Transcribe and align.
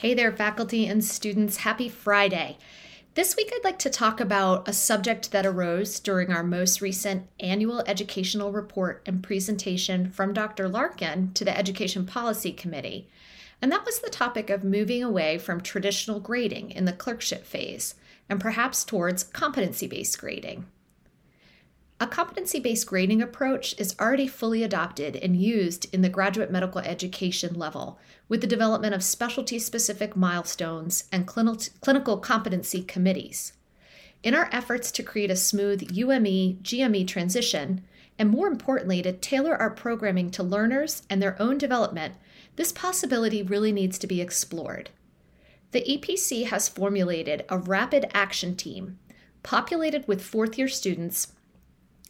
Hey 0.00 0.14
there, 0.14 0.32
faculty 0.32 0.86
and 0.86 1.04
students. 1.04 1.58
Happy 1.58 1.90
Friday. 1.90 2.56
This 3.16 3.36
week, 3.36 3.52
I'd 3.52 3.64
like 3.64 3.78
to 3.80 3.90
talk 3.90 4.18
about 4.18 4.66
a 4.66 4.72
subject 4.72 5.30
that 5.30 5.44
arose 5.44 6.00
during 6.00 6.32
our 6.32 6.42
most 6.42 6.80
recent 6.80 7.28
annual 7.38 7.80
educational 7.80 8.50
report 8.50 9.02
and 9.04 9.22
presentation 9.22 10.10
from 10.10 10.32
Dr. 10.32 10.70
Larkin 10.70 11.34
to 11.34 11.44
the 11.44 11.54
Education 11.54 12.06
Policy 12.06 12.50
Committee. 12.50 13.10
And 13.60 13.70
that 13.72 13.84
was 13.84 14.00
the 14.00 14.08
topic 14.08 14.48
of 14.48 14.64
moving 14.64 15.04
away 15.04 15.36
from 15.36 15.60
traditional 15.60 16.18
grading 16.18 16.70
in 16.70 16.86
the 16.86 16.94
clerkship 16.94 17.44
phase 17.44 17.94
and 18.26 18.40
perhaps 18.40 18.84
towards 18.84 19.24
competency 19.24 19.86
based 19.86 20.18
grading. 20.18 20.64
A 22.02 22.06
competency 22.06 22.60
based 22.60 22.86
grading 22.86 23.20
approach 23.20 23.78
is 23.78 23.94
already 24.00 24.26
fully 24.26 24.62
adopted 24.62 25.16
and 25.16 25.36
used 25.36 25.86
in 25.94 26.00
the 26.00 26.08
graduate 26.08 26.50
medical 26.50 26.80
education 26.80 27.52
level 27.52 27.98
with 28.26 28.40
the 28.40 28.46
development 28.46 28.94
of 28.94 29.04
specialty 29.04 29.58
specific 29.58 30.16
milestones 30.16 31.04
and 31.12 31.26
clinical 31.26 32.16
competency 32.16 32.82
committees. 32.82 33.52
In 34.22 34.34
our 34.34 34.48
efforts 34.50 34.90
to 34.92 35.02
create 35.02 35.30
a 35.30 35.36
smooth 35.36 35.90
UME 35.92 36.60
GME 36.62 37.06
transition, 37.06 37.82
and 38.18 38.30
more 38.30 38.46
importantly, 38.48 39.02
to 39.02 39.12
tailor 39.12 39.54
our 39.54 39.70
programming 39.70 40.30
to 40.30 40.42
learners 40.42 41.02
and 41.10 41.20
their 41.20 41.40
own 41.40 41.58
development, 41.58 42.14
this 42.56 42.72
possibility 42.72 43.42
really 43.42 43.72
needs 43.72 43.98
to 43.98 44.06
be 44.06 44.22
explored. 44.22 44.88
The 45.72 45.82
EPC 45.82 46.46
has 46.46 46.66
formulated 46.66 47.44
a 47.50 47.58
rapid 47.58 48.06
action 48.14 48.56
team 48.56 48.98
populated 49.42 50.08
with 50.08 50.22
fourth 50.22 50.56
year 50.56 50.68
students 50.68 51.34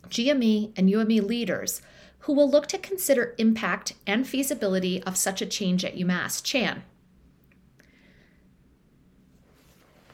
GME, 0.09 0.73
and 0.77 0.91
UME 0.91 1.27
leaders 1.27 1.83
who 2.21 2.33
will 2.33 2.51
look 2.51 2.67
to 2.69 2.79
consider 2.79 3.35
impact 3.39 3.95
and 4.07 4.27
feasibility 4.27 5.03
of 5.05 5.17
such 5.17 5.41
a 5.41 5.47
change 5.47 5.85
at 5.85 5.97
UMass 5.97 6.43
Chan. 6.43 6.83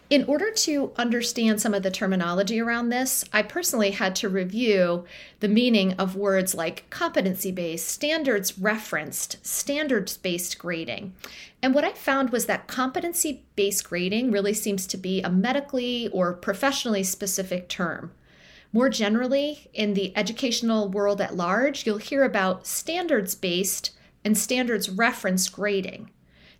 In 0.08 0.22
order 0.28 0.52
to 0.52 0.92
understand 0.96 1.60
some 1.60 1.74
of 1.74 1.82
the 1.82 1.90
terminology 1.90 2.60
around 2.60 2.90
this, 2.90 3.24
I 3.32 3.42
personally 3.42 3.90
had 3.90 4.14
to 4.16 4.28
review 4.28 5.04
the 5.40 5.48
meaning 5.48 5.94
of 5.94 6.14
words 6.14 6.54
like 6.54 6.88
competency 6.90 7.50
based, 7.50 7.88
standards 7.88 8.56
referenced, 8.56 9.44
standards 9.44 10.16
based 10.16 10.58
grading. 10.58 11.12
And 11.60 11.74
what 11.74 11.82
I 11.82 11.90
found 11.90 12.30
was 12.30 12.46
that 12.46 12.68
competency 12.68 13.42
based 13.56 13.88
grading 13.88 14.30
really 14.30 14.54
seems 14.54 14.86
to 14.86 14.96
be 14.96 15.22
a 15.22 15.28
medically 15.28 16.08
or 16.12 16.32
professionally 16.34 17.02
specific 17.02 17.68
term. 17.68 18.12
More 18.76 18.90
generally, 18.90 19.70
in 19.72 19.94
the 19.94 20.14
educational 20.14 20.90
world 20.90 21.18
at 21.22 21.34
large, 21.34 21.86
you'll 21.86 21.96
hear 21.96 22.24
about 22.24 22.66
standards 22.66 23.34
based 23.34 23.92
and 24.22 24.36
standards 24.36 24.90
referenced 24.90 25.50
grading. 25.50 26.10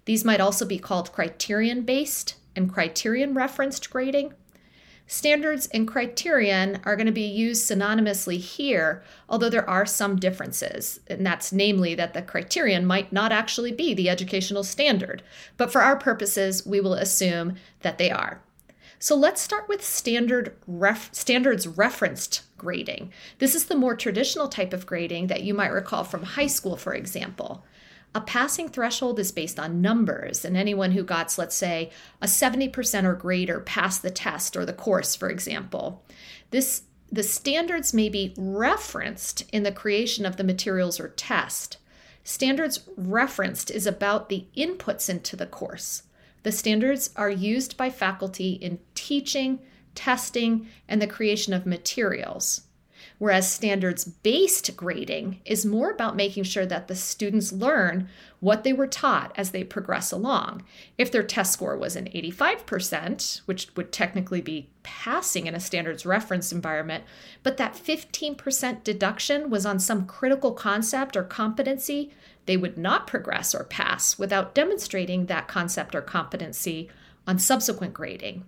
These 0.07 0.25
might 0.25 0.41
also 0.41 0.65
be 0.65 0.79
called 0.79 1.13
criterion 1.13 1.83
based 1.83 2.37
and 2.57 2.73
criterion 2.73 3.35
referenced 3.35 3.91
grading. 3.91 4.33
Standards 5.07 5.67
and 5.75 5.87
criterion 5.87 6.81
are 6.85 6.97
going 6.97 7.05
to 7.05 7.13
be 7.13 7.21
used 7.21 7.71
synonymously 7.71 8.39
here, 8.39 9.05
although 9.29 9.51
there 9.51 9.69
are 9.69 9.85
some 9.85 10.17
differences. 10.17 11.01
And 11.09 11.27
that's 11.27 11.53
namely 11.53 11.95
that 11.97 12.15
the 12.15 12.23
criterion 12.23 12.87
might 12.87 13.13
not 13.13 13.31
actually 13.31 13.73
be 13.73 13.93
the 13.93 14.09
educational 14.09 14.65
standard. 14.65 15.23
But 15.59 15.71
for 15.71 15.83
our 15.83 15.99
purposes, 15.99 16.65
we 16.65 16.81
will 16.81 16.95
assume 16.95 17.57
that 17.83 17.99
they 17.99 18.11
are. 18.11 18.41
So 18.99 19.15
let's 19.15 19.43
start 19.43 19.69
with 19.69 19.85
standard 19.85 20.57
ref- 20.67 21.15
standards 21.15 21.67
referenced 21.67 22.43
grading. 22.57 23.13
This 23.39 23.55
is 23.55 23.67
the 23.67 23.77
more 23.77 23.95
traditional 23.95 24.49
type 24.49 24.73
of 24.73 24.87
grading 24.87 25.27
that 25.27 25.43
you 25.43 25.55
might 25.55 25.73
recall 25.73 26.05
from 26.05 26.23
high 26.23 26.47
school, 26.47 26.77
for 26.77 26.95
example. 26.95 27.65
A 28.15 28.21
passing 28.23 28.69
threshold 28.71 29.19
is 29.19 29.31
based 29.31 29.61
on 29.61 29.83
numbers, 29.83 30.45
and 30.45 30.57
anyone 30.57 30.93
who 30.93 31.03
got, 31.03 31.37
let's 31.37 31.55
say, 31.55 31.91
a 32.23 32.27
70% 32.27 33.05
or 33.05 33.15
greater 33.15 33.61
passed 33.61 34.03
the 34.03 34.11
test 34.11 34.57
or 34.57 34.65
the 34.65 34.73
course, 34.73 35.15
for 35.15 35.29
example. 35.29 36.03
This 36.51 36.83
the 37.13 37.23
standards 37.23 37.95
may 37.95 38.09
be 38.09 38.35
referenced 38.37 39.45
in 39.53 39.63
the 39.63 39.71
creation 39.71 40.27
of 40.27 40.37
the 40.37 40.45
materials 40.45 40.99
or 40.99 41.09
test. 41.09 41.77
Standards 42.25 42.81
referenced 42.97 43.71
is 43.71 43.87
about 43.87 44.29
the 44.29 44.47
inputs 44.57 45.09
into 45.09 45.37
the 45.37 45.47
course. 45.47 46.03
The 46.47 46.53
standards 46.53 47.11
are 47.17 47.29
used 47.29 47.77
by 47.77 47.91
faculty 47.91 48.53
in 48.53 48.79
teaching, 48.95 49.59
testing, 49.97 50.69
and 50.87 51.03
the 51.03 51.09
creation 51.09 51.53
of 51.53 51.67
materials. 51.67 52.66
Whereas 53.19 53.51
standards 53.51 54.05
based 54.05 54.77
grading 54.77 55.41
is 55.47 55.65
more 55.65 55.91
about 55.91 56.17
making 56.17 56.45
sure 56.45 56.67
that 56.67 56.87
the 56.87 56.95
students 56.95 57.53
learn 57.53 58.09
what 58.41 58.63
they 58.63 58.75
were 58.75 58.87
taught 58.87 59.33
as 59.37 59.51
they 59.51 59.65
progress 59.65 60.13
along. 60.13 60.65
If 60.99 61.11
their 61.11 61.23
test 61.23 61.55
score 61.55 61.79
was 61.79 61.97
an 61.97 62.07
85%, 62.07 63.41
which 63.47 63.75
would 63.75 63.91
technically 63.91 64.43
be 64.43 64.69
passing 64.83 65.47
in 65.47 65.55
a 65.55 65.61
standards 65.61 66.05
reference 66.05 66.53
environment, 66.53 67.05
but 67.43 67.57
that 67.57 67.75
15% 67.75 68.85
deduction 68.85 69.49
was 69.49 69.65
on 69.65 69.79
some 69.79 70.07
critical 70.07 70.53
concept 70.53 71.17
or 71.17 71.23
competency, 71.23 72.13
they 72.45 72.59
would 72.59 72.77
not 72.77 73.07
progress 73.07 73.55
or 73.55 73.65
pass 73.65 74.19
without 74.19 74.55
demonstrating 74.55 75.27
that 75.27 75.49
concept 75.49 75.95
or 75.95 76.03
competency 76.03 76.91
on 77.27 77.39
subsequent 77.39 77.95
grading. 77.95 78.45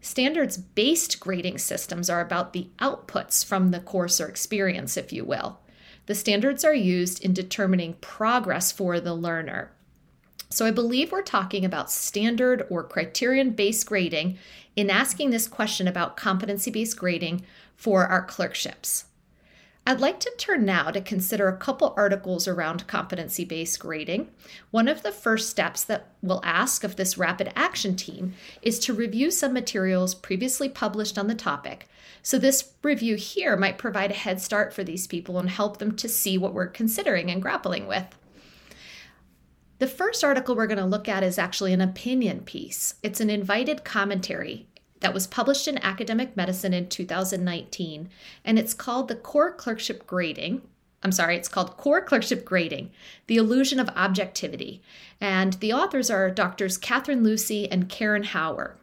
Standards 0.00 0.56
based 0.56 1.18
grading 1.20 1.58
systems 1.58 2.08
are 2.08 2.20
about 2.20 2.52
the 2.52 2.68
outputs 2.78 3.44
from 3.44 3.70
the 3.70 3.80
course 3.80 4.20
or 4.20 4.28
experience, 4.28 4.96
if 4.96 5.12
you 5.12 5.24
will. 5.24 5.60
The 6.06 6.14
standards 6.14 6.64
are 6.64 6.74
used 6.74 7.22
in 7.22 7.34
determining 7.34 7.94
progress 7.94 8.72
for 8.72 9.00
the 9.00 9.14
learner. 9.14 9.72
So 10.50 10.64
I 10.64 10.70
believe 10.70 11.12
we're 11.12 11.22
talking 11.22 11.64
about 11.64 11.90
standard 11.90 12.66
or 12.70 12.82
criterion 12.82 13.50
based 13.50 13.86
grading 13.86 14.38
in 14.76 14.88
asking 14.88 15.30
this 15.30 15.46
question 15.46 15.86
about 15.86 16.16
competency 16.16 16.70
based 16.70 16.96
grading 16.96 17.44
for 17.76 18.06
our 18.06 18.24
clerkships. 18.24 19.04
I'd 19.86 20.00
like 20.00 20.20
to 20.20 20.32
turn 20.36 20.66
now 20.66 20.90
to 20.90 21.00
consider 21.00 21.48
a 21.48 21.56
couple 21.56 21.94
articles 21.96 22.46
around 22.46 22.86
competency 22.86 23.44
based 23.44 23.80
grading. 23.80 24.28
One 24.70 24.86
of 24.86 25.02
the 25.02 25.12
first 25.12 25.48
steps 25.48 25.82
that 25.84 26.08
we'll 26.20 26.42
ask 26.44 26.84
of 26.84 26.96
this 26.96 27.16
rapid 27.16 27.52
action 27.56 27.96
team 27.96 28.34
is 28.60 28.78
to 28.80 28.92
review 28.92 29.30
some 29.30 29.54
materials 29.54 30.14
previously 30.14 30.68
published 30.68 31.16
on 31.16 31.26
the 31.26 31.34
topic. 31.34 31.88
So, 32.22 32.38
this 32.38 32.72
review 32.82 33.16
here 33.16 33.56
might 33.56 33.78
provide 33.78 34.10
a 34.10 34.14
head 34.14 34.42
start 34.42 34.74
for 34.74 34.84
these 34.84 35.06
people 35.06 35.38
and 35.38 35.48
help 35.48 35.78
them 35.78 35.96
to 35.96 36.08
see 36.08 36.36
what 36.36 36.52
we're 36.52 36.66
considering 36.66 37.30
and 37.30 37.40
grappling 37.40 37.86
with. 37.86 38.04
The 39.78 39.86
first 39.86 40.24
article 40.24 40.56
we're 40.56 40.66
going 40.66 40.78
to 40.78 40.84
look 40.84 41.08
at 41.08 41.22
is 41.22 41.38
actually 41.38 41.72
an 41.72 41.80
opinion 41.80 42.40
piece. 42.40 42.96
It's 43.02 43.20
an 43.20 43.30
invited 43.30 43.84
commentary 43.84 44.66
that 45.00 45.14
was 45.14 45.26
published 45.26 45.68
in 45.68 45.78
Academic 45.78 46.36
Medicine 46.36 46.74
in 46.74 46.88
2019, 46.88 48.08
and 48.44 48.58
it's 48.58 48.74
called 48.74 49.08
the 49.08 49.16
Core 49.16 49.52
Clerkship 49.52 50.06
Grading. 50.06 50.62
I'm 51.02 51.12
sorry, 51.12 51.36
it's 51.36 51.48
called 51.48 51.76
Core 51.76 52.02
Clerkship 52.02 52.44
Grading 52.44 52.90
The 53.28 53.36
Illusion 53.36 53.78
of 53.78 53.88
Objectivity. 53.90 54.82
And 55.20 55.54
the 55.54 55.72
authors 55.72 56.10
are 56.10 56.30
doctors 56.30 56.76
Catherine 56.76 57.22
Lucey 57.22 57.70
and 57.70 57.88
Karen 57.88 58.24
Hauer. 58.24 58.74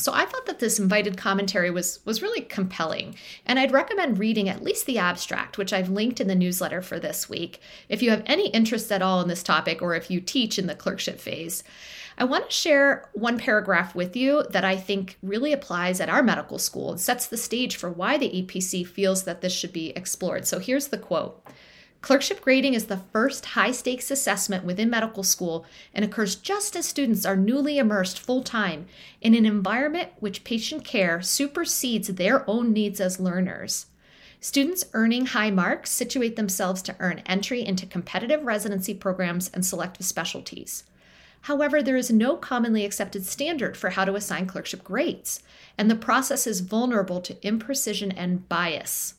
So 0.00 0.12
I 0.14 0.24
thought 0.24 0.46
that 0.46 0.60
this 0.60 0.78
invited 0.78 1.18
commentary 1.18 1.70
was 1.70 2.00
was 2.06 2.22
really 2.22 2.40
compelling, 2.40 3.16
and 3.44 3.58
I'd 3.58 3.70
recommend 3.70 4.18
reading 4.18 4.48
at 4.48 4.62
least 4.62 4.86
the 4.86 4.96
abstract, 4.96 5.58
which 5.58 5.74
I've 5.74 5.90
linked 5.90 6.20
in 6.20 6.26
the 6.26 6.34
newsletter 6.34 6.80
for 6.80 6.98
this 6.98 7.28
week, 7.28 7.60
if 7.88 8.02
you 8.02 8.08
have 8.08 8.22
any 8.24 8.48
interest 8.48 8.90
at 8.90 9.02
all 9.02 9.20
in 9.20 9.28
this 9.28 9.42
topic 9.42 9.82
or 9.82 9.94
if 9.94 10.10
you 10.10 10.22
teach 10.22 10.58
in 10.58 10.66
the 10.66 10.74
clerkship 10.74 11.20
phase. 11.20 11.62
I 12.20 12.24
want 12.24 12.50
to 12.50 12.54
share 12.54 13.08
one 13.14 13.38
paragraph 13.38 13.94
with 13.94 14.14
you 14.14 14.44
that 14.50 14.62
I 14.62 14.76
think 14.76 15.16
really 15.22 15.54
applies 15.54 16.02
at 16.02 16.10
our 16.10 16.22
medical 16.22 16.58
school 16.58 16.90
and 16.90 17.00
sets 17.00 17.26
the 17.26 17.38
stage 17.38 17.76
for 17.76 17.90
why 17.90 18.18
the 18.18 18.42
EPC 18.42 18.86
feels 18.86 19.24
that 19.24 19.40
this 19.40 19.54
should 19.54 19.72
be 19.72 19.88
explored. 19.96 20.46
So 20.46 20.58
here's 20.58 20.88
the 20.88 20.98
quote. 20.98 21.42
Clerkship 22.02 22.42
grading 22.42 22.74
is 22.74 22.86
the 22.86 23.00
first 23.10 23.46
high 23.46 23.70
stakes 23.70 24.10
assessment 24.10 24.64
within 24.64 24.90
medical 24.90 25.22
school 25.22 25.64
and 25.94 26.04
occurs 26.04 26.36
just 26.36 26.76
as 26.76 26.86
students 26.86 27.24
are 27.24 27.36
newly 27.36 27.78
immersed 27.78 28.20
full 28.20 28.42
time 28.42 28.84
in 29.22 29.34
an 29.34 29.46
environment 29.46 30.10
which 30.18 30.44
patient 30.44 30.84
care 30.84 31.22
supersedes 31.22 32.08
their 32.08 32.44
own 32.46 32.74
needs 32.74 33.00
as 33.00 33.18
learners. 33.18 33.86
Students 34.40 34.84
earning 34.92 35.24
high 35.24 35.50
marks 35.50 35.90
situate 35.90 36.36
themselves 36.36 36.82
to 36.82 36.96
earn 37.00 37.22
entry 37.24 37.64
into 37.64 37.86
competitive 37.86 38.44
residency 38.44 38.92
programs 38.92 39.50
and 39.54 39.64
selective 39.64 40.04
specialties. 40.04 40.84
However, 41.42 41.82
there 41.82 41.96
is 41.96 42.10
no 42.10 42.36
commonly 42.36 42.84
accepted 42.84 43.24
standard 43.24 43.76
for 43.76 43.90
how 43.90 44.04
to 44.04 44.14
assign 44.14 44.46
clerkship 44.46 44.84
grades, 44.84 45.42
and 45.78 45.90
the 45.90 45.94
process 45.96 46.46
is 46.46 46.60
vulnerable 46.60 47.20
to 47.22 47.34
imprecision 47.36 48.12
and 48.16 48.48
bias. 48.48 49.14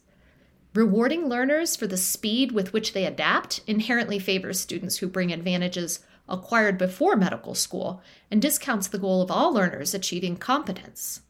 Rewarding 0.73 1.27
learners 1.27 1.75
for 1.75 1.87
the 1.87 1.97
speed 1.97 2.51
with 2.51 2.71
which 2.71 2.93
they 2.93 3.05
adapt 3.05 3.61
inherently 3.67 4.19
favors 4.19 4.59
students 4.59 4.97
who 4.97 5.07
bring 5.07 5.33
advantages 5.33 5.99
acquired 6.29 6.77
before 6.77 7.15
medical 7.15 7.55
school 7.55 8.01
and 8.29 8.41
discounts 8.41 8.87
the 8.87 8.99
goal 8.99 9.21
of 9.21 9.29
all 9.29 9.51
learners 9.51 9.93
achieving 9.93 10.37
competence. 10.37 11.21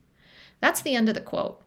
That's 0.61 0.81
the 0.81 0.95
end 0.95 1.09
of 1.09 1.15
the 1.15 1.21
quote. 1.21 1.61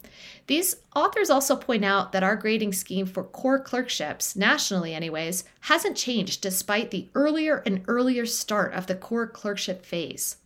These 0.46 0.76
authors 0.94 1.30
also 1.30 1.56
point 1.56 1.84
out 1.84 2.12
that 2.12 2.22
our 2.22 2.36
grading 2.36 2.72
scheme 2.74 3.06
for 3.06 3.24
core 3.24 3.58
clerkships, 3.58 4.36
nationally 4.36 4.94
anyways, 4.94 5.44
hasn't 5.62 5.96
changed 5.96 6.40
despite 6.40 6.90
the 6.90 7.08
earlier 7.14 7.62
and 7.66 7.82
earlier 7.88 8.24
start 8.24 8.72
of 8.72 8.86
the 8.86 8.94
core 8.94 9.26
clerkship 9.26 9.84
phase. 9.84 10.36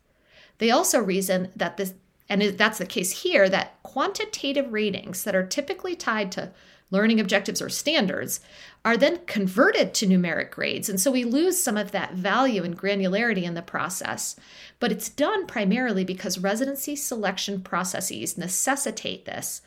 They 0.58 0.70
also 0.70 1.00
reason 1.00 1.50
that 1.54 1.76
this, 1.76 1.94
and 2.28 2.42
that's 2.42 2.78
the 2.78 2.86
case 2.86 3.22
here, 3.22 3.48
that 3.48 3.82
quantitative 3.82 4.72
ratings 4.72 5.24
that 5.24 5.36
are 5.36 5.46
typically 5.46 5.94
tied 5.96 6.32
to 6.32 6.52
learning 6.90 7.20
objectives 7.20 7.60
or 7.60 7.68
standards 7.68 8.40
are 8.84 8.96
then 8.96 9.18
converted 9.26 9.92
to 9.94 10.06
numeric 10.06 10.50
grades. 10.50 10.88
And 10.88 11.00
so 11.00 11.10
we 11.10 11.24
lose 11.24 11.62
some 11.62 11.76
of 11.76 11.90
that 11.92 12.14
value 12.14 12.64
and 12.64 12.78
granularity 12.78 13.42
in 13.42 13.54
the 13.54 13.62
process. 13.62 14.36
But 14.80 14.92
it's 14.92 15.08
done 15.08 15.46
primarily 15.46 16.04
because 16.04 16.38
residency 16.38 16.96
selection 16.96 17.60
processes 17.60 18.38
necessitate 18.38 19.24
this, 19.24 19.60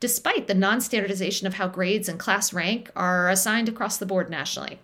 despite 0.00 0.46
the 0.46 0.54
non 0.54 0.80
standardization 0.80 1.46
of 1.46 1.54
how 1.54 1.68
grades 1.68 2.08
and 2.08 2.18
class 2.18 2.52
rank 2.52 2.90
are 2.94 3.28
assigned 3.28 3.68
across 3.68 3.96
the 3.96 4.06
board 4.06 4.30
nationally. 4.30 4.78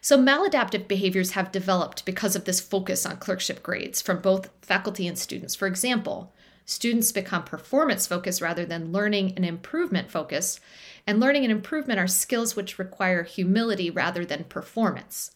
So, 0.00 0.16
maladaptive 0.16 0.86
behaviors 0.86 1.32
have 1.32 1.50
developed 1.50 2.04
because 2.04 2.36
of 2.36 2.44
this 2.44 2.60
focus 2.60 3.04
on 3.04 3.16
clerkship 3.16 3.62
grades 3.62 4.00
from 4.00 4.20
both 4.20 4.48
faculty 4.62 5.08
and 5.08 5.18
students. 5.18 5.54
For 5.56 5.66
example, 5.66 6.32
students 6.68 7.12
become 7.12 7.42
performance 7.44 8.06
focused 8.06 8.42
rather 8.42 8.66
than 8.66 8.92
learning 8.92 9.32
and 9.36 9.44
improvement 9.44 10.10
focused. 10.10 10.60
And 11.06 11.18
learning 11.18 11.44
and 11.44 11.50
improvement 11.50 11.98
are 11.98 12.06
skills 12.06 12.54
which 12.54 12.78
require 12.78 13.22
humility 13.22 13.88
rather 13.88 14.22
than 14.22 14.44
performance. 14.44 15.30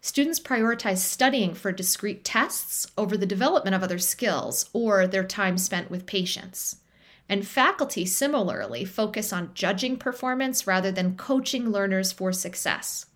Students 0.00 0.38
prioritize 0.38 0.98
studying 0.98 1.54
for 1.54 1.72
discrete 1.72 2.24
tests 2.24 2.86
over 2.96 3.16
the 3.16 3.26
development 3.26 3.74
of 3.74 3.82
other 3.82 3.98
skills 3.98 4.70
or 4.72 5.08
their 5.08 5.24
time 5.24 5.58
spent 5.58 5.90
with 5.90 6.06
patients. 6.06 6.76
And 7.28 7.44
faculty 7.44 8.06
similarly 8.06 8.84
focus 8.84 9.32
on 9.32 9.54
judging 9.54 9.96
performance 9.96 10.64
rather 10.64 10.92
than 10.92 11.16
coaching 11.16 11.70
learners 11.70 12.12
for 12.12 12.32
success. 12.32 13.06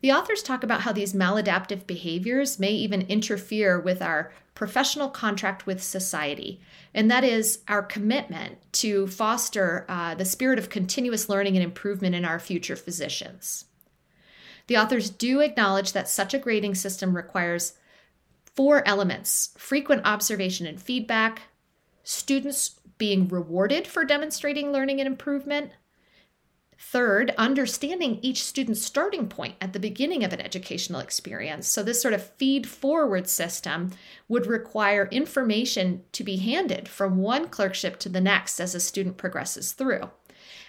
The 0.00 0.12
authors 0.12 0.42
talk 0.42 0.62
about 0.62 0.82
how 0.82 0.92
these 0.92 1.12
maladaptive 1.12 1.86
behaviors 1.86 2.58
may 2.58 2.70
even 2.70 3.02
interfere 3.02 3.80
with 3.80 4.00
our 4.00 4.32
professional 4.54 5.08
contract 5.08 5.66
with 5.66 5.82
society, 5.82 6.60
and 6.94 7.10
that 7.10 7.24
is 7.24 7.60
our 7.68 7.82
commitment 7.82 8.58
to 8.72 9.06
foster 9.08 9.84
uh, 9.88 10.14
the 10.14 10.24
spirit 10.24 10.58
of 10.58 10.70
continuous 10.70 11.28
learning 11.28 11.56
and 11.56 11.64
improvement 11.64 12.14
in 12.14 12.24
our 12.24 12.38
future 12.38 12.76
physicians. 12.76 13.64
The 14.68 14.76
authors 14.76 15.10
do 15.10 15.40
acknowledge 15.40 15.92
that 15.92 16.08
such 16.08 16.34
a 16.34 16.38
grading 16.38 16.74
system 16.74 17.16
requires 17.16 17.74
four 18.54 18.86
elements 18.86 19.54
frequent 19.56 20.02
observation 20.04 20.66
and 20.66 20.80
feedback, 20.80 21.42
students 22.02 22.80
being 22.98 23.28
rewarded 23.28 23.86
for 23.86 24.04
demonstrating 24.04 24.72
learning 24.72 25.00
and 25.00 25.06
improvement, 25.06 25.70
Third, 26.80 27.34
understanding 27.36 28.20
each 28.22 28.44
student's 28.44 28.84
starting 28.84 29.28
point 29.28 29.56
at 29.60 29.72
the 29.72 29.80
beginning 29.80 30.22
of 30.22 30.32
an 30.32 30.40
educational 30.40 31.00
experience. 31.00 31.66
So, 31.66 31.82
this 31.82 32.00
sort 32.00 32.14
of 32.14 32.30
feed 32.36 32.68
forward 32.68 33.28
system 33.28 33.90
would 34.28 34.46
require 34.46 35.08
information 35.10 36.04
to 36.12 36.22
be 36.22 36.36
handed 36.36 36.88
from 36.88 37.18
one 37.18 37.48
clerkship 37.48 37.98
to 37.98 38.08
the 38.08 38.20
next 38.20 38.60
as 38.60 38.76
a 38.76 38.80
student 38.80 39.16
progresses 39.16 39.72
through. 39.72 40.08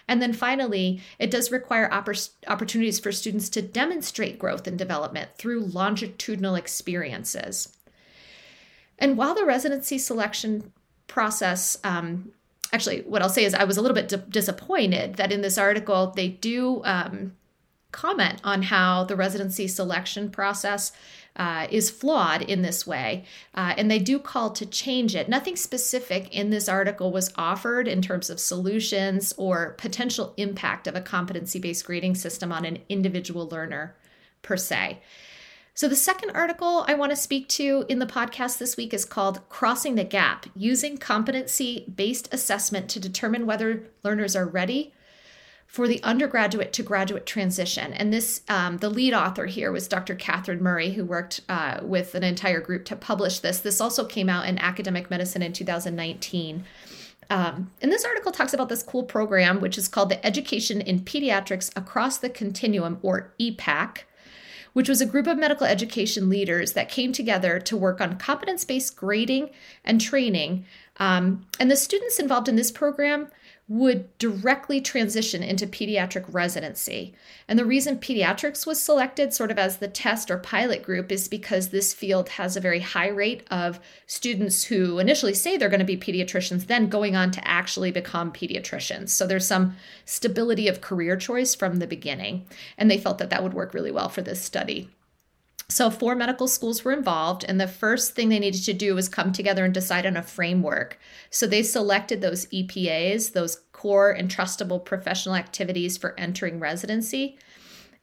And 0.08 0.20
then 0.20 0.32
finally, 0.32 1.00
it 1.20 1.30
does 1.30 1.52
require 1.52 1.88
oppor- 1.90 2.30
opportunities 2.48 2.98
for 2.98 3.12
students 3.12 3.48
to 3.50 3.62
demonstrate 3.62 4.40
growth 4.40 4.66
and 4.66 4.76
development 4.76 5.30
through 5.38 5.60
longitudinal 5.60 6.56
experiences. 6.56 7.76
And 8.98 9.16
while 9.16 9.36
the 9.36 9.46
residency 9.46 9.96
selection 9.96 10.72
process 11.06 11.78
um, 11.84 12.32
actually, 12.72 13.02
what 13.02 13.22
I'll 13.22 13.28
say 13.28 13.44
is 13.44 13.54
I 13.54 13.64
was 13.64 13.76
a 13.76 13.82
little 13.82 13.94
bit 13.94 14.30
disappointed 14.30 15.14
that 15.14 15.32
in 15.32 15.40
this 15.40 15.58
article 15.58 16.12
they 16.14 16.28
do 16.28 16.82
um, 16.84 17.36
comment 17.92 18.40
on 18.44 18.62
how 18.62 19.04
the 19.04 19.16
residency 19.16 19.66
selection 19.66 20.30
process 20.30 20.92
uh, 21.36 21.66
is 21.70 21.90
flawed 21.90 22.42
in 22.42 22.62
this 22.62 22.86
way, 22.86 23.24
uh, 23.54 23.74
and 23.76 23.90
they 23.90 23.98
do 23.98 24.18
call 24.18 24.50
to 24.50 24.66
change 24.66 25.14
it. 25.14 25.28
Nothing 25.28 25.56
specific 25.56 26.34
in 26.34 26.50
this 26.50 26.68
article 26.68 27.12
was 27.12 27.32
offered 27.36 27.86
in 27.86 28.02
terms 28.02 28.30
of 28.30 28.40
solutions 28.40 29.32
or 29.36 29.74
potential 29.78 30.34
impact 30.36 30.86
of 30.86 30.96
a 30.96 31.00
competency 31.00 31.58
based 31.58 31.84
grading 31.84 32.16
system 32.16 32.52
on 32.52 32.64
an 32.64 32.78
individual 32.88 33.48
learner 33.48 33.94
per 34.42 34.56
se. 34.56 35.00
So, 35.80 35.88
the 35.88 35.96
second 35.96 36.32
article 36.32 36.84
I 36.88 36.92
want 36.92 37.08
to 37.08 37.16
speak 37.16 37.48
to 37.48 37.86
in 37.88 38.00
the 38.00 38.06
podcast 38.06 38.58
this 38.58 38.76
week 38.76 38.92
is 38.92 39.06
called 39.06 39.40
Crossing 39.48 39.94
the 39.94 40.04
Gap 40.04 40.44
Using 40.54 40.98
Competency 40.98 41.86
Based 41.96 42.28
Assessment 42.34 42.90
to 42.90 43.00
Determine 43.00 43.46
Whether 43.46 43.84
Learners 44.04 44.36
Are 44.36 44.44
Ready 44.46 44.92
for 45.66 45.88
the 45.88 46.02
Undergraduate 46.02 46.74
to 46.74 46.82
Graduate 46.82 47.24
Transition. 47.24 47.94
And 47.94 48.12
this, 48.12 48.42
um, 48.46 48.76
the 48.76 48.90
lead 48.90 49.14
author 49.14 49.46
here 49.46 49.72
was 49.72 49.88
Dr. 49.88 50.14
Catherine 50.14 50.62
Murray, 50.62 50.90
who 50.90 51.02
worked 51.06 51.40
uh, 51.48 51.80
with 51.82 52.14
an 52.14 52.24
entire 52.24 52.60
group 52.60 52.84
to 52.84 52.94
publish 52.94 53.38
this. 53.38 53.60
This 53.60 53.80
also 53.80 54.04
came 54.04 54.28
out 54.28 54.46
in 54.46 54.58
Academic 54.58 55.10
Medicine 55.10 55.40
in 55.40 55.54
2019. 55.54 56.62
Um, 57.30 57.70
and 57.80 57.90
this 57.90 58.04
article 58.04 58.32
talks 58.32 58.52
about 58.52 58.68
this 58.68 58.82
cool 58.82 59.04
program, 59.04 59.62
which 59.62 59.78
is 59.78 59.88
called 59.88 60.10
the 60.10 60.26
Education 60.26 60.82
in 60.82 61.00
Pediatrics 61.00 61.74
Across 61.74 62.18
the 62.18 62.28
Continuum, 62.28 62.98
or 63.00 63.32
EPAC 63.40 64.00
which 64.72 64.88
was 64.88 65.00
a 65.00 65.06
group 65.06 65.26
of 65.26 65.38
medical 65.38 65.66
education 65.66 66.28
leaders 66.28 66.72
that 66.72 66.88
came 66.88 67.12
together 67.12 67.58
to 67.58 67.76
work 67.76 68.00
on 68.00 68.18
competence 68.18 68.64
based 68.64 68.96
grading 68.96 69.50
and 69.84 70.00
training. 70.00 70.64
Um, 70.98 71.46
and 71.58 71.70
the 71.70 71.76
students 71.76 72.18
involved 72.18 72.48
in 72.48 72.56
this 72.56 72.70
program 72.70 73.28
would 73.70 74.18
directly 74.18 74.80
transition 74.80 75.44
into 75.44 75.64
pediatric 75.64 76.24
residency. 76.34 77.14
And 77.46 77.56
the 77.56 77.64
reason 77.64 77.98
pediatrics 77.98 78.66
was 78.66 78.82
selected, 78.82 79.32
sort 79.32 79.52
of 79.52 79.60
as 79.60 79.76
the 79.76 79.86
test 79.86 80.28
or 80.28 80.38
pilot 80.38 80.82
group, 80.82 81.12
is 81.12 81.28
because 81.28 81.68
this 81.68 81.94
field 81.94 82.30
has 82.30 82.56
a 82.56 82.60
very 82.60 82.80
high 82.80 83.06
rate 83.06 83.46
of 83.48 83.78
students 84.08 84.64
who 84.64 84.98
initially 84.98 85.34
say 85.34 85.56
they're 85.56 85.68
going 85.68 85.78
to 85.78 85.86
be 85.86 85.96
pediatricians, 85.96 86.66
then 86.66 86.88
going 86.88 87.14
on 87.14 87.30
to 87.30 87.46
actually 87.46 87.92
become 87.92 88.32
pediatricians. 88.32 89.10
So 89.10 89.24
there's 89.24 89.46
some 89.46 89.76
stability 90.04 90.66
of 90.66 90.80
career 90.80 91.16
choice 91.16 91.54
from 91.54 91.76
the 91.76 91.86
beginning. 91.86 92.46
And 92.76 92.90
they 92.90 92.98
felt 92.98 93.18
that 93.18 93.30
that 93.30 93.44
would 93.44 93.54
work 93.54 93.72
really 93.72 93.92
well 93.92 94.08
for 94.08 94.20
this 94.20 94.42
study. 94.42 94.90
So, 95.70 95.88
four 95.88 96.16
medical 96.16 96.48
schools 96.48 96.84
were 96.84 96.92
involved, 96.92 97.44
and 97.46 97.60
the 97.60 97.68
first 97.68 98.14
thing 98.14 98.28
they 98.28 98.40
needed 98.40 98.64
to 98.64 98.72
do 98.72 98.96
was 98.96 99.08
come 99.08 99.30
together 99.32 99.64
and 99.64 99.72
decide 99.72 100.04
on 100.04 100.16
a 100.16 100.22
framework. 100.22 100.98
So, 101.30 101.46
they 101.46 101.62
selected 101.62 102.20
those 102.20 102.46
EPAs, 102.46 103.32
those 103.32 103.62
core 103.70 104.16
entrustable 104.18 104.84
professional 104.84 105.36
activities 105.36 105.96
for 105.96 106.18
entering 106.18 106.58
residency. 106.58 107.38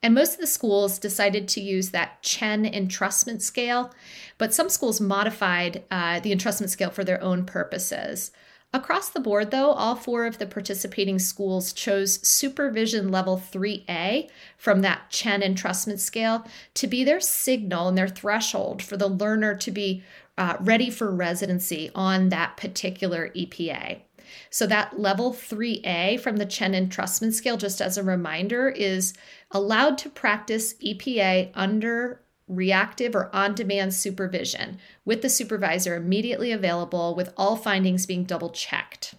And 0.01 0.15
most 0.15 0.35
of 0.35 0.39
the 0.39 0.47
schools 0.47 0.97
decided 0.97 1.49
to 1.49 1.61
use 1.61 1.89
that 1.89 2.21
Chen 2.21 2.63
entrustment 2.63 3.41
scale, 3.41 3.91
but 4.37 4.53
some 4.53 4.69
schools 4.69 5.01
modified 5.01 5.83
uh, 5.91 6.21
the 6.21 6.33
entrustment 6.33 6.69
scale 6.69 6.91
for 6.91 7.03
their 7.03 7.21
own 7.21 7.45
purposes. 7.45 8.31
Across 8.73 9.09
the 9.09 9.21
board, 9.21 9.51
though, 9.51 9.71
all 9.71 9.95
four 9.95 10.25
of 10.25 10.39
the 10.39 10.45
participating 10.45 11.19
schools 11.19 11.71
chose 11.71 12.19
supervision 12.27 13.09
level 13.11 13.37
3A 13.37 14.29
from 14.57 14.81
that 14.81 15.09
Chen 15.09 15.41
entrustment 15.41 15.99
scale 15.99 16.45
to 16.73 16.85
be 16.85 17.03
their 17.03 17.21
signal 17.21 17.87
and 17.87 17.97
their 17.97 18.09
threshold 18.09 18.83
for 18.83 18.97
the 18.97 19.07
learner 19.07 19.55
to 19.55 19.71
be 19.71 20.03
uh, 20.37 20.57
ready 20.59 20.89
for 20.89 21.09
residency 21.09 21.89
on 21.95 22.29
that 22.29 22.57
particular 22.57 23.29
EPA. 23.29 24.01
So, 24.49 24.67
that 24.67 24.99
level 24.99 25.31
3A 25.31 26.19
from 26.19 26.35
the 26.35 26.45
Chen 26.45 26.73
entrustment 26.73 27.33
scale, 27.33 27.55
just 27.55 27.81
as 27.81 27.97
a 27.97 28.03
reminder, 28.03 28.67
is 28.67 29.13
allowed 29.51 29.97
to 29.99 30.09
practice 30.09 30.73
EPA 30.75 31.51
under 31.55 32.21
reactive 32.47 33.15
or 33.15 33.33
on 33.35 33.53
demand 33.53 33.93
supervision 33.93 34.77
with 35.05 35.21
the 35.21 35.29
supervisor 35.29 35.95
immediately 35.95 36.51
available, 36.51 37.15
with 37.15 37.33
all 37.35 37.55
findings 37.55 38.05
being 38.05 38.23
double 38.23 38.49
checked. 38.49 39.15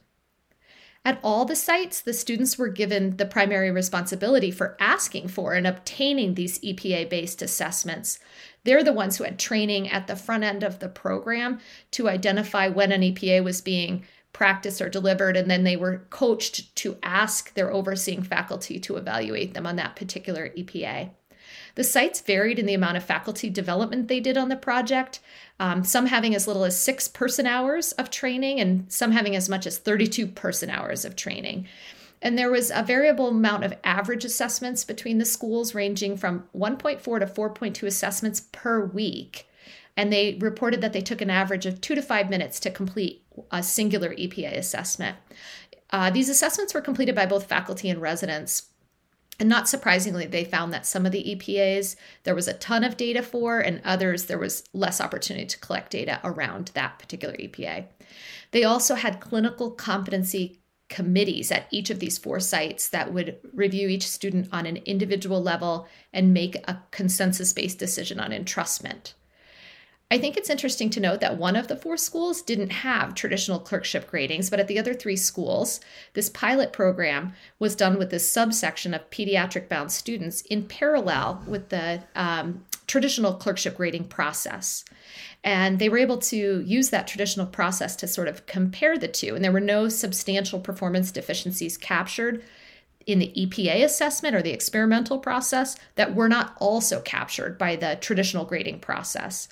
At 1.05 1.21
all 1.23 1.45
the 1.45 1.57
sites, 1.57 2.01
the 2.01 2.13
students 2.13 2.59
were 2.59 2.69
given 2.69 3.17
the 3.17 3.25
primary 3.25 3.71
responsibility 3.71 4.51
for 4.51 4.77
asking 4.81 5.29
for 5.29 5.55
and 5.55 5.67
obtaining 5.67 6.35
these 6.35 6.59
EPA 6.59 7.09
based 7.09 7.41
assessments. 7.41 8.19
They're 8.65 8.85
the 8.85 8.93
ones 8.93 9.17
who 9.17 9.25
had 9.25 9.39
training 9.39 9.89
at 9.89 10.07
the 10.07 10.17
front 10.17 10.45
end 10.45 10.63
of 10.63 10.81
the 10.81 10.89
program 10.89 11.61
to 11.93 12.09
identify 12.09 12.69
when 12.69 12.93
an 12.93 13.01
EPA 13.01 13.43
was 13.43 13.61
being 13.61 14.05
practiced 14.33 14.83
or 14.83 14.89
delivered, 14.89 15.37
and 15.37 15.51
then 15.51 15.65
they 15.65 15.77
were 15.77 16.07
coached 16.11 16.75
to 16.77 16.99
ask 17.03 17.55
their 17.55 17.73
overseeing 17.73 18.23
faculty 18.23 18.79
to 18.81 18.97
evaluate 18.97 19.55
them 19.55 19.67
on 19.67 19.77
that 19.77 19.97
particular 19.97 20.51
EPA. 20.51 21.11
The 21.75 21.85
sites 21.85 22.21
varied 22.21 22.59
in 22.59 22.67
the 22.67 22.75
amount 22.75 22.97
of 22.97 23.05
faculty 23.05 23.51
development 23.51 24.09
they 24.09 24.21
did 24.21 24.37
on 24.37 24.49
the 24.49 24.57
project, 24.57 25.21
um, 25.61 25.85
some 25.85 26.07
having 26.07 26.35
as 26.35 26.47
little 26.47 26.65
as 26.65 26.81
six 26.81 27.09
person 27.09 27.47
hours 27.47 27.93
of 27.93 28.11
training, 28.11 28.61
and 28.61 28.91
some 28.93 29.13
having 29.13 29.37
as 29.37 29.49
much 29.49 29.67
as 29.67 29.79
32 29.79 30.27
person 30.27 30.71
hours 30.71 31.05
of 31.05 31.17
training. 31.17 31.67
And 32.21 32.37
there 32.37 32.51
was 32.51 32.73
a 32.75 32.83
variable 32.83 33.29
amount 33.29 33.65
of 33.65 33.75
average 33.85 34.25
assessments 34.25 34.85
between 34.85 35.19
the 35.19 35.25
schools, 35.25 35.75
ranging 35.75 36.17
from 36.17 36.45
1.4 36.57 37.21
to 37.21 37.27
4.2 37.27 37.83
assessments 37.85 38.41
per 38.53 38.85
week. 38.85 39.45
and 39.97 40.13
they 40.13 40.39
reported 40.41 40.81
that 40.81 40.93
they 40.93 41.01
took 41.01 41.21
an 41.21 41.29
average 41.29 41.67
of 41.67 41.81
two 41.81 41.97
to 41.97 42.01
five 42.01 42.31
minutes 42.31 42.61
to 42.61 42.71
complete 42.71 43.21
a 43.51 43.61
singular 43.61 44.15
EPA 44.15 44.57
assessment. 44.57 45.17
Uh, 45.91 46.09
these 46.09 46.29
assessments 46.29 46.73
were 46.73 46.81
completed 46.81 47.17
by 47.17 47.27
both 47.27 47.47
faculty 47.47 47.91
and 47.91 48.01
residents. 48.01 48.69
And 49.40 49.49
not 49.49 49.68
surprisingly, 49.68 50.26
they 50.26 50.45
found 50.45 50.73
that 50.73 50.87
some 50.87 51.07
of 51.07 51.12
the 51.12 51.37
EPAs 51.37 51.95
there 52.25 52.35
was 52.35 52.49
a 52.49 52.54
ton 52.54 52.83
of 52.83 52.97
data 52.97 53.23
for, 53.23 53.61
and 53.61 53.80
others 53.85 54.25
there 54.25 54.38
was 54.38 54.64
less 54.73 55.00
opportunity 55.00 55.47
to 55.47 55.59
collect 55.59 55.92
data 55.92 56.21
around 56.25 56.73
that 56.75 56.99
particular 56.99 57.35
EPA. 57.37 57.87
They 58.50 58.64
also 58.64 58.95
had 58.97 59.21
clinical 59.21 59.71
competency 59.71 60.59
committees 60.88 61.52
at 61.52 61.68
each 61.71 61.90
of 61.90 62.00
these 62.00 62.18
four 62.18 62.40
sites 62.40 62.88
that 62.88 63.12
would 63.12 63.37
review 63.52 63.88
each 63.88 64.09
student 64.09 64.49
on 64.52 64.66
an 64.66 64.78
individual 64.78 65.42
level 65.42 65.87
and 66.12 66.33
make 66.33 66.57
a 66.66 66.83
consensus 66.90 67.52
based 67.52 67.78
decision 67.78 68.18
on 68.18 68.30
entrustment. 68.30 69.12
I 70.11 70.19
think 70.19 70.38
it's 70.38 70.49
interesting 70.49 70.88
to 70.91 71.00
note 71.00 71.21
that 71.21 71.37
one 71.37 71.55
of 71.55 71.69
the 71.69 71.77
four 71.77 71.99
schools 71.99 72.41
didn't 72.41 72.71
have 72.71 73.15
traditional 73.15 73.59
clerkship 73.59 74.11
gradings, 74.11 74.50
but 74.50 74.59
at 74.59 74.67
the 74.67 74.79
other 74.79 74.95
three 74.95 75.17
schools, 75.17 75.81
this 76.15 76.31
pilot 76.31 76.73
program 76.73 77.35
was 77.59 77.77
done 77.77 77.99
with 77.99 78.11
this 78.11 78.31
subsection 78.31 78.95
of 78.95 79.11
pediatric 79.11 79.69
bound 79.69 79.93
students 79.93 80.41
in 80.43 80.65
parallel 80.65 81.43
with 81.47 81.69
the 81.69 82.03
um, 82.15 82.65
traditional 82.87 83.35
clerkship 83.35 83.77
grading 83.77 84.05
process. 84.05 84.83
And 85.45 85.79
they 85.79 85.91
were 85.91 85.99
able 85.99 86.19
to 86.19 86.62
use 86.62 86.88
that 86.88 87.07
traditional 87.07 87.47
process 87.47 87.95
to 87.97 88.09
sort 88.09 88.29
of 88.29 88.47
compare 88.47 88.97
the 88.97 89.09
two. 89.09 89.35
And 89.35 89.45
there 89.45 89.53
were 89.53 89.61
no 89.61 89.91
substantial 89.91 90.59
performance 90.59 91.12
deficiencies 91.12 91.77
captured 91.77 92.43
in 93.07 93.19
the 93.19 93.33
EPA 93.37 93.85
assessment 93.85 94.35
or 94.35 94.43
the 94.43 94.53
experimental 94.53 95.19
process 95.19 95.77
that 95.97 96.15
were 96.15 96.29
not 96.29 96.55
also 96.61 97.00
captured 97.00 97.57
by 97.59 97.77
the 97.77 97.97
traditional 98.00 98.45
grading 98.45 98.81
process 98.81 99.49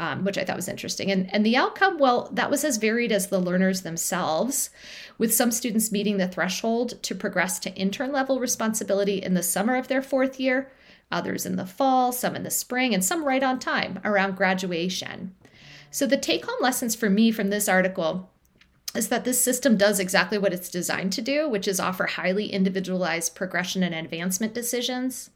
um, 0.00 0.24
which 0.24 0.38
I 0.38 0.44
thought 0.44 0.56
was 0.56 0.66
interesting. 0.66 1.10
And, 1.10 1.32
and 1.32 1.44
the 1.44 1.58
outcome, 1.58 1.98
well, 1.98 2.30
that 2.32 2.50
was 2.50 2.64
as 2.64 2.78
varied 2.78 3.12
as 3.12 3.26
the 3.26 3.38
learners 3.38 3.82
themselves, 3.82 4.70
with 5.18 5.34
some 5.34 5.50
students 5.50 5.92
meeting 5.92 6.16
the 6.16 6.26
threshold 6.26 7.00
to 7.02 7.14
progress 7.14 7.58
to 7.60 7.74
intern 7.74 8.10
level 8.10 8.40
responsibility 8.40 9.22
in 9.22 9.34
the 9.34 9.42
summer 9.42 9.76
of 9.76 9.88
their 9.88 10.00
fourth 10.00 10.40
year, 10.40 10.72
others 11.12 11.44
in 11.44 11.56
the 11.56 11.66
fall, 11.66 12.12
some 12.12 12.34
in 12.34 12.44
the 12.44 12.50
spring, 12.50 12.94
and 12.94 13.04
some 13.04 13.24
right 13.24 13.42
on 13.42 13.58
time 13.58 14.00
around 14.02 14.38
graduation. 14.38 15.34
So, 15.90 16.06
the 16.06 16.16
take 16.16 16.46
home 16.46 16.62
lessons 16.62 16.94
for 16.94 17.10
me 17.10 17.30
from 17.30 17.50
this 17.50 17.68
article 17.68 18.30
is 18.94 19.08
that 19.08 19.24
this 19.24 19.40
system 19.40 19.76
does 19.76 20.00
exactly 20.00 20.38
what 20.38 20.54
it's 20.54 20.70
designed 20.70 21.12
to 21.12 21.22
do, 21.22 21.46
which 21.46 21.68
is 21.68 21.78
offer 21.78 22.06
highly 22.06 22.46
individualized 22.46 23.34
progression 23.34 23.82
and 23.82 23.94
advancement 23.94 24.54
decisions. 24.54 25.28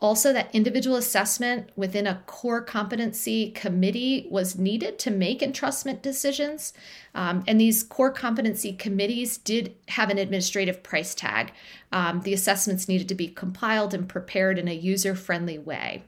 Also, 0.00 0.32
that 0.32 0.54
individual 0.54 0.96
assessment 0.96 1.70
within 1.74 2.06
a 2.06 2.22
core 2.26 2.62
competency 2.62 3.50
committee 3.50 4.28
was 4.30 4.56
needed 4.56 4.96
to 5.00 5.10
make 5.10 5.40
entrustment 5.40 6.02
decisions. 6.02 6.72
Um, 7.16 7.42
and 7.48 7.60
these 7.60 7.82
core 7.82 8.12
competency 8.12 8.72
committees 8.72 9.38
did 9.38 9.74
have 9.88 10.08
an 10.10 10.18
administrative 10.18 10.84
price 10.84 11.16
tag. 11.16 11.52
Um, 11.90 12.20
the 12.20 12.32
assessments 12.32 12.86
needed 12.86 13.08
to 13.08 13.16
be 13.16 13.26
compiled 13.26 13.92
and 13.92 14.08
prepared 14.08 14.56
in 14.56 14.68
a 14.68 14.74
user 14.74 15.16
friendly 15.16 15.58
way. 15.58 16.04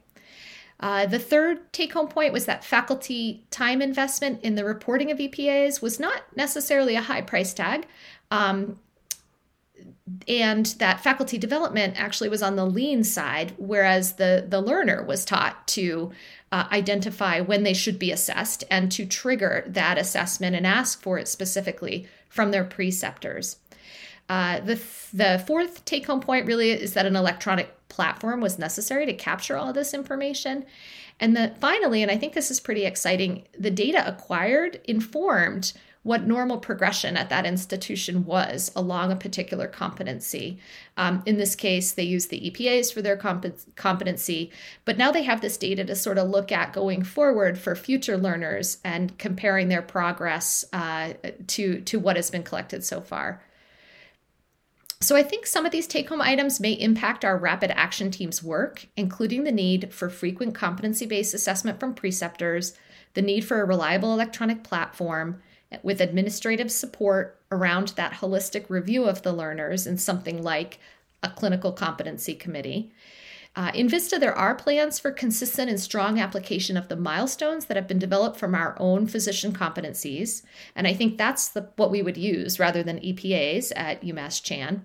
Uh, 0.79 1.07
the 1.07 1.19
third 1.19 1.73
take 1.73 1.93
home 1.93 2.09
point 2.09 2.33
was 2.33 2.47
that 2.47 2.65
faculty 2.65 3.45
time 3.51 3.83
investment 3.83 4.41
in 4.43 4.55
the 4.55 4.65
reporting 4.65 5.11
of 5.11 5.19
EPAs 5.19 5.83
was 5.83 5.99
not 5.99 6.23
necessarily 6.37 6.95
a 6.95 7.03
high 7.03 7.21
price 7.21 7.53
tag. 7.53 7.89
Um, 8.31 8.79
and 10.27 10.67
that 10.79 11.01
faculty 11.01 11.39
development 11.39 12.01
actually 12.01 12.29
was 12.29 12.43
on 12.43 12.57
the 12.57 12.67
lean 12.67 13.05
side, 13.05 13.55
whereas 13.59 14.15
the, 14.15 14.45
the 14.49 14.61
learner 14.61 15.03
was 15.03 15.25
taught 15.25 15.67
to 15.69 16.13
uh, 16.53 16.67
identify 16.73 17.41
when 17.41 17.63
they 17.63 17.75
should 17.75 17.99
be 17.99 18.11
assessed 18.11 18.65
and 18.71 18.91
to 18.93 19.07
trigger 19.07 19.65
that 19.67 19.99
assessment 19.99 20.57
and 20.57 20.67
ask 20.67 21.01
for 21.01 21.19
it 21.19 21.29
specifically 21.29 22.07
from 22.29 22.51
their 22.51 22.65
preceptors. 22.65 23.57
Uh, 24.29 24.61
the, 24.61 24.81
the 25.13 25.43
fourth 25.47 25.85
take 25.85 26.07
home 26.07 26.21
point 26.21 26.47
really 26.47 26.71
is 26.71 26.95
that 26.95 27.07
an 27.07 27.17
electronic 27.17 27.89
platform 27.89 28.41
was 28.41 28.59
necessary 28.59 29.07
to 29.07 29.13
capture 29.13 29.57
all 29.57 29.73
this 29.73 29.93
information. 29.93 30.65
And 31.19 31.37
that 31.37 31.59
finally, 31.59 32.03
and 32.03 32.11
I 32.11 32.17
think 32.17 32.33
this 32.33 32.51
is 32.51 32.61
pretty 32.61 32.85
exciting, 32.85 33.45
the 33.59 33.71
data 33.71 34.07
acquired 34.07 34.81
informed 34.85 35.73
what 36.03 36.27
normal 36.27 36.57
progression 36.57 37.17
at 37.17 37.29
that 37.29 37.45
institution 37.45 38.25
was 38.25 38.73
along 38.75 39.13
a 39.13 39.17
particular 39.17 39.67
competency. 39.67 40.59
Um, 40.97 41.23
in 41.27 41.37
this 41.37 41.55
case, 41.55 41.93
they 41.93 42.05
use 42.05 42.27
the 42.27 42.51
EPAs 42.51 42.93
for 42.93 43.03
their 43.03 43.19
comp- 43.19 43.77
competency, 43.77 44.51
but 44.87 44.97
now 44.97 45.11
they 45.11 45.25
have 45.25 45.43
this 45.43 45.59
data 45.59 45.85
to 45.85 45.95
sort 45.95 46.17
of 46.17 46.31
look 46.31 46.51
at 46.51 46.73
going 46.73 47.03
forward 47.03 47.59
for 47.59 47.77
future 47.77 48.17
learners 48.17 48.79
and 48.83 49.17
comparing 49.19 49.69
their 49.69 49.83
progress 49.83 50.65
uh, 50.73 51.13
to, 51.49 51.83
to 51.83 51.99
what 51.99 52.17
has 52.17 52.31
been 52.31 52.45
collected 52.45 52.83
so 52.83 53.03
far. 53.03 53.43
So, 55.03 55.17
I 55.17 55.23
think 55.23 55.47
some 55.47 55.65
of 55.65 55.73
these 55.73 55.87
take 55.87 56.11
home 56.11 56.21
items 56.21 56.61
may 56.61 56.73
impact 56.73 57.25
our 57.25 57.39
rapid 57.39 57.71
action 57.71 58.11
team's 58.11 58.43
work, 58.43 58.87
including 58.99 59.45
the 59.45 59.53
need 59.53 59.95
for 59.95 60.11
frequent 60.11 60.55
competency 60.55 61.07
based 61.07 61.33
assessment 61.33 61.81
from 61.81 61.95
preceptors, 61.95 62.75
the 63.15 63.23
need 63.23 63.43
for 63.43 63.63
a 63.63 63.65
reliable 63.65 64.13
electronic 64.13 64.63
platform, 64.63 65.41
with 65.83 66.01
administrative 66.01 66.71
support 66.71 67.39
around 67.53 67.89
that 67.89 68.15
holistic 68.15 68.69
review 68.69 69.05
of 69.05 69.23
the 69.23 69.33
learners 69.33 69.87
in 69.87 69.97
something 69.99 70.43
like 70.43 70.79
a 71.23 71.31
clinical 71.31 71.73
competency 71.73 72.35
committee. 72.35 72.93
Uh, 73.57 73.73
in 73.75 73.89
VISTA, 73.89 74.19
there 74.19 74.35
are 74.35 74.55
plans 74.55 75.01
for 75.01 75.11
consistent 75.11 75.69
and 75.69 75.81
strong 75.81 76.21
application 76.21 76.77
of 76.77 76.87
the 76.87 76.95
milestones 76.95 77.65
that 77.65 77.77
have 77.77 77.89
been 77.89 77.99
developed 77.99 78.39
from 78.39 78.55
our 78.55 78.77
own 78.79 79.09
physician 79.09 79.53
competencies. 79.53 80.43
And 80.77 80.87
I 80.87 80.95
think 80.95 81.19
that's 81.19 81.49
the, 81.49 81.69
what 81.75 81.91
we 81.91 82.01
would 82.01 82.17
use 82.17 82.61
rather 82.61 82.85
than 82.85 83.01
EPAs 83.01 83.73
at 83.75 84.03
UMass 84.03 84.41
Chan. 84.41 84.85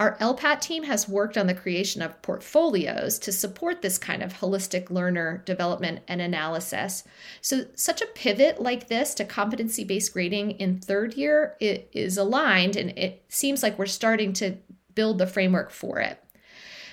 Our 0.00 0.16
LPAT 0.18 0.60
team 0.60 0.82
has 0.84 1.08
worked 1.08 1.38
on 1.38 1.46
the 1.46 1.54
creation 1.54 2.02
of 2.02 2.20
portfolios 2.20 3.16
to 3.20 3.30
support 3.30 3.80
this 3.80 3.96
kind 3.96 4.24
of 4.24 4.34
holistic 4.34 4.90
learner 4.90 5.42
development 5.46 6.00
and 6.08 6.20
analysis. 6.20 7.04
So, 7.40 7.66
such 7.76 8.02
a 8.02 8.06
pivot 8.06 8.60
like 8.60 8.88
this 8.88 9.14
to 9.14 9.24
competency 9.24 9.84
based 9.84 10.12
grading 10.12 10.52
in 10.52 10.80
third 10.80 11.14
year 11.14 11.56
is 11.60 12.18
aligned, 12.18 12.74
and 12.74 12.90
it 12.98 13.24
seems 13.28 13.62
like 13.62 13.78
we're 13.78 13.86
starting 13.86 14.32
to 14.34 14.56
build 14.96 15.18
the 15.18 15.28
framework 15.28 15.70
for 15.70 16.00
it. 16.00 16.20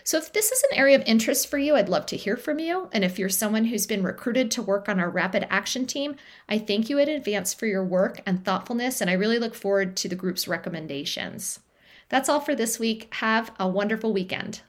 So, 0.03 0.19
if 0.19 0.31
this 0.31 0.51
is 0.51 0.61
an 0.63 0.77
area 0.77 0.95
of 0.95 1.03
interest 1.07 1.47
for 1.47 1.57
you, 1.57 1.75
I'd 1.75 1.89
love 1.89 2.05
to 2.07 2.17
hear 2.17 2.37
from 2.37 2.59
you. 2.59 2.87
And 2.91 3.03
if 3.03 3.17
you're 3.17 3.29
someone 3.29 3.65
who's 3.65 3.87
been 3.87 4.03
recruited 4.03 4.51
to 4.51 4.61
work 4.61 4.87
on 4.87 4.99
our 4.99 5.09
rapid 5.09 5.47
action 5.49 5.87
team, 5.87 6.17
I 6.47 6.59
thank 6.59 6.87
you 6.87 6.99
in 6.99 7.09
advance 7.09 7.51
for 7.51 7.65
your 7.65 7.83
work 7.83 8.21
and 8.27 8.45
thoughtfulness, 8.45 9.01
and 9.01 9.09
I 9.09 9.13
really 9.13 9.39
look 9.39 9.55
forward 9.55 9.97
to 9.97 10.07
the 10.07 10.15
group's 10.15 10.47
recommendations. 10.47 11.61
That's 12.11 12.27
all 12.27 12.41
for 12.41 12.53
this 12.53 12.77
week. 12.77 13.07
Have 13.15 13.53
a 13.57 13.69
wonderful 13.69 14.11
weekend. 14.11 14.59